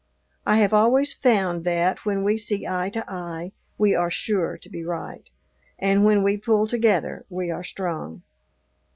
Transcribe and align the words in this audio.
I 0.47 0.57
have 0.57 0.73
always 0.73 1.13
found 1.13 1.63
that, 1.65 2.05
when 2.07 2.23
we 2.23 2.35
see 2.35 2.65
eye 2.65 2.89
to 2.89 3.05
eye, 3.07 3.51
we 3.77 3.93
are 3.93 4.09
sure 4.09 4.57
to 4.57 4.67
be 4.67 4.83
right, 4.83 5.29
and 5.77 6.03
when 6.03 6.23
we 6.23 6.37
pull 6.37 6.65
together 6.65 7.23
we 7.29 7.51
are 7.51 7.63
strong. 7.63 8.23